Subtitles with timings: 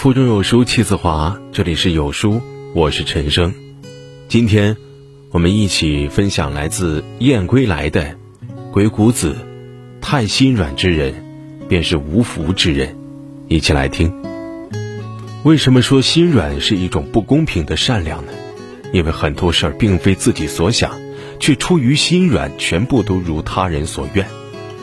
[0.00, 2.40] 腹中有书气自华，这里是有书，
[2.74, 3.52] 我是陈生。
[4.28, 4.78] 今天，
[5.30, 8.04] 我们一起分享来自燕归来的
[8.72, 9.34] 《鬼谷子》
[10.00, 11.12] ：“太心软之人，
[11.68, 12.96] 便是无福之人。”
[13.46, 14.10] 一起来听。
[15.44, 18.32] 为什么说心软是一种不公平的善良呢？
[18.94, 20.98] 因为很多事儿并非自己所想，
[21.38, 24.26] 却出于心软，全部都如他人所愿，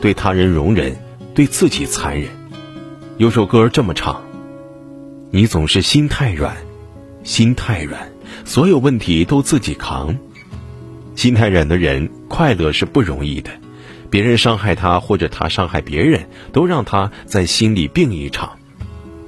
[0.00, 0.96] 对他人容忍，
[1.34, 2.30] 对自己残忍。
[3.18, 4.22] 有首歌这么唱。
[5.34, 6.54] 你总是心太软，
[7.24, 8.12] 心太软，
[8.44, 10.18] 所有问题都自己扛。
[11.16, 13.50] 心太软的人快乐是不容易的，
[14.10, 18.58] 别人伤害他或者他伤害别人，都让他在心里病一场。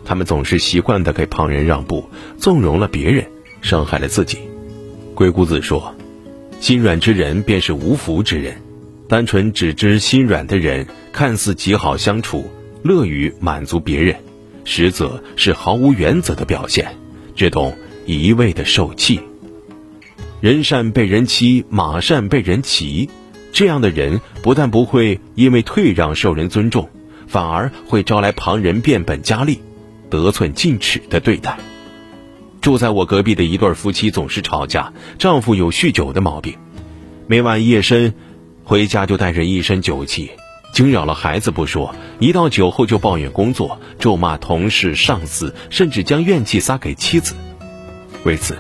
[0.05, 3.27] 他们总是习惯的给旁人让步，纵容了别人，
[3.63, 4.41] 伤害了自己。
[5.15, 5.95] 鬼谷子说
[6.61, 8.61] ：“心软之人便是无福之人。”
[9.09, 12.51] 单纯只知心软的人，看似极好相处，
[12.83, 14.17] 乐于满足别人。
[14.65, 16.97] 实则是毫无原则的表现，
[17.37, 19.21] 只懂一味的受气。
[20.41, 23.09] 人善被人欺，马善被人骑。
[23.53, 26.91] 这样的人不但不会因为退让受人尊重，
[27.29, 29.61] 反而会招来旁人变本加厉、
[30.11, 31.57] 得寸进尺的对待。
[32.61, 36.57] 住在我隔壁的一对夫妻总是吵架，丈夫有酗酒的毛病，
[37.27, 38.13] 每晚夜深
[38.65, 40.31] 回家就带着一身酒气。
[40.75, 47.37] 惊扰了孩子不说，一到酒后就抱怨工作，咒骂同事、上司，甚至将怨气撒给妻子。
[48.25, 48.57] 为此，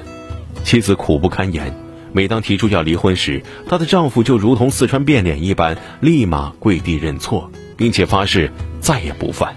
[0.62, 1.74] 妻子苦不堪言。
[2.12, 9.56] 每当提出要离婚时，她的丈夫就如同四川变脸一般，立马跪地认错，并且发誓再也不犯。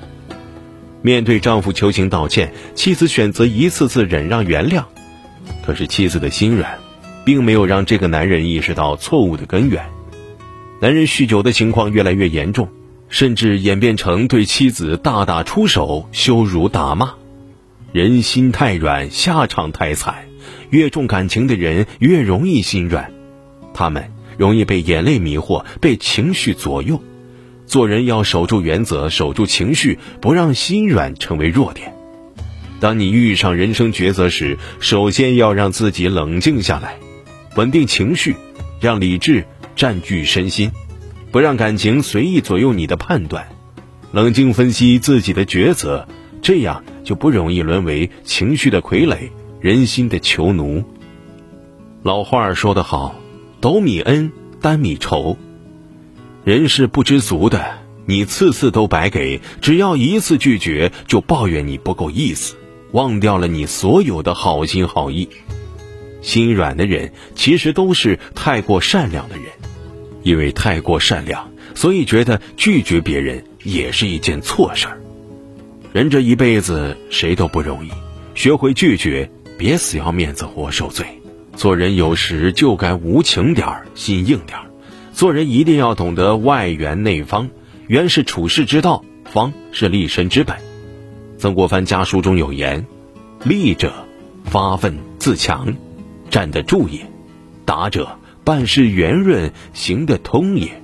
[1.04, 4.84] 面对丈夫求情道歉，妻子选择一次次忍让原谅。
[5.64, 6.80] 可是妻子的心软，
[7.24, 9.86] 并没有让这个男人意识到错误的根源。
[10.80, 12.70] 男人酗酒的情况越来越严重，
[13.10, 17.16] 甚至演变成对妻子大打出手、羞辱打骂。
[17.92, 20.26] 人心太软，下场太惨。
[20.70, 23.12] 越重感情的人越容易心软，
[23.74, 27.02] 他们容易被眼泪迷惑，被情绪左右。
[27.66, 31.94] 做人要守住原则，守住情绪，不让心软成为弱点。
[32.80, 36.98] 当你遇上人生抉择时，首先要让自己冷静下来，
[37.56, 38.36] 稳定情绪，
[38.80, 39.46] 让理智。
[39.78, 40.72] 占据身心，
[41.32, 43.48] 不让感情随意左右你的判断，
[44.12, 46.08] 冷静分析自己的抉择，
[46.42, 49.30] 这样就不容易沦为情绪的傀儡，
[49.62, 50.84] 人心的囚奴。
[52.02, 53.16] 老话说得好
[53.62, 55.38] ：“斗米恩，担米仇。”
[56.44, 57.78] 人是不知足的，
[58.08, 62.56] 你次次都白给，只要一次拒绝，就抱怨你不够意思，
[62.94, 65.30] 忘掉了你所有的好心好意。
[66.24, 69.46] 心软的人，其实都是太过善良的人。
[70.28, 75.00] 因为太过善良，所以觉得拒绝别人也是一件错事儿。
[75.94, 77.90] 人这一辈子谁都不容易，
[78.36, 81.06] 学会拒绝，别死要面子活受罪。
[81.56, 84.66] 做人有时就该无情点儿，心硬点儿。
[85.14, 87.50] 做人一定要懂得外圆内方，
[87.88, 90.58] 圆是处世之道，方是立身之本。
[91.38, 92.86] 曾国藩家书中有言
[93.46, 93.94] ：“立者，
[94.44, 95.74] 发愤自强，
[96.30, 97.00] 站得住也；
[97.64, 98.10] 达者。”
[98.48, 100.82] 办事圆润，行得通也。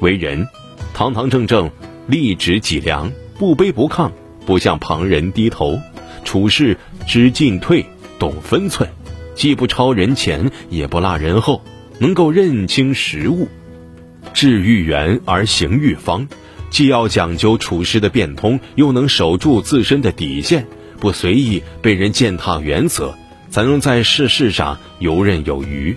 [0.00, 0.46] 为人，
[0.94, 1.68] 堂堂正正，
[2.06, 3.10] 立直脊梁，
[3.40, 4.12] 不卑不亢，
[4.46, 5.80] 不向旁人低头。
[6.22, 6.78] 处事
[7.08, 7.84] 知进退，
[8.20, 8.88] 懂分寸，
[9.34, 11.60] 既不超人前，也不落人后，
[11.98, 13.48] 能够认清时务，
[14.32, 16.28] 志愈圆而行愈方。
[16.70, 20.68] 既要讲究处事的变通，又能守住自身的底线，
[21.00, 23.12] 不随意被人践踏原则，
[23.50, 25.96] 才能在世事上游刃有余。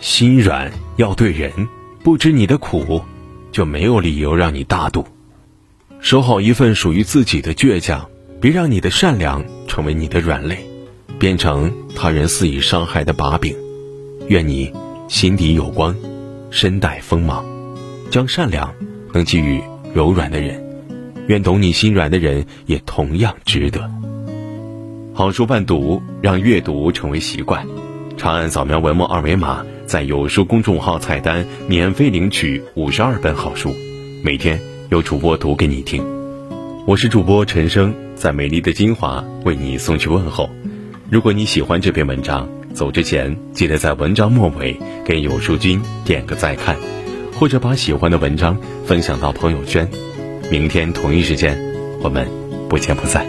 [0.00, 1.50] 心软要对人，
[2.04, 3.02] 不知你的苦，
[3.50, 5.04] 就没有理由让你大度。
[6.00, 8.08] 守好一份属于自己的倔强，
[8.40, 10.64] 别让你的善良成为你的软肋，
[11.18, 13.56] 变成他人肆意伤害的把柄。
[14.28, 14.72] 愿你
[15.08, 15.94] 心底有光，
[16.50, 17.44] 身带锋芒，
[18.08, 18.72] 将善良
[19.12, 19.60] 能给予
[19.92, 20.64] 柔软的人。
[21.26, 23.90] 愿懂你心软的人也同样值得。
[25.12, 27.66] 好书伴读，让阅读成为习惯。
[28.16, 29.66] 长按扫描文末二维码。
[29.88, 33.74] 在有书公众号菜单免费领取五十二本好书，
[34.22, 36.04] 每天有主播读给你听。
[36.86, 40.50] 我是主播陈生，在美丽的金华为你送去问候。
[41.10, 46.76] 如果你喜欢这篇文章，走之前记得在文章末尾给有书君点个再看，
[47.32, 49.88] 或者把喜欢的文章分享到朋友圈。
[50.50, 51.58] 明天同一时间，
[52.02, 52.28] 我们
[52.68, 53.26] 不见不散。